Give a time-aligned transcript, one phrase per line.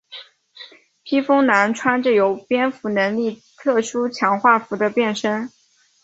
[1.03, 5.51] 披风男穿着有蝙蝠能力特殊强化服的变身。